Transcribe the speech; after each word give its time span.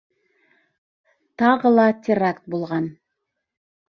«Тағы 1.41 1.71
ла 1.73 1.85
теракт 2.07 2.47
булған». 2.55 2.89